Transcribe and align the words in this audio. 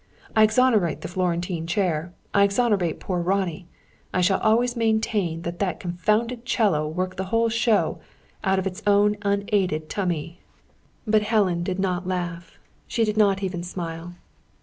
I 0.35 0.41
exonerate 0.41 1.01
the 1.01 1.07
Florentine 1.07 1.67
chair; 1.67 2.11
I 2.33 2.43
exonerate 2.43 2.99
poor 2.99 3.19
Ronnie. 3.21 3.67
I 4.11 4.21
shall 4.21 4.39
always 4.39 4.75
maintain 4.75 5.43
that 5.43 5.59
that 5.59 5.79
confounded 5.79 6.43
'cello 6.43 6.87
worked 6.87 7.17
the 7.17 7.25
whole 7.25 7.49
show, 7.49 7.99
out 8.43 8.57
of 8.57 8.65
its 8.65 8.81
own 8.87 9.15
unaided 9.21 9.89
tummy!" 9.89 10.41
But 11.05 11.21
Helen 11.21 11.61
did 11.61 11.77
not 11.77 12.07
laugh. 12.07 12.57
She 12.87 13.03
did 13.03 13.15
not 13.15 13.43
even 13.43 13.61
smile. 13.61 14.15